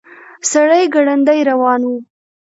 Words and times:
سړی 0.51 0.83
ګړندي 0.93 1.39
روان 1.49 1.81
و. 1.89 1.91